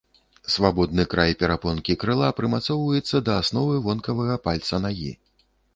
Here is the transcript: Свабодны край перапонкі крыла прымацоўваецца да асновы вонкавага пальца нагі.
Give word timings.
Свабодны 0.53 1.03
край 1.11 1.35
перапонкі 1.43 1.97
крыла 2.05 2.31
прымацоўваецца 2.41 3.25
да 3.29 3.39
асновы 3.45 3.75
вонкавага 3.91 4.35
пальца 4.49 4.85
нагі. 4.89 5.11